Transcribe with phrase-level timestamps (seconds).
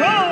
[0.00, 0.27] Oh!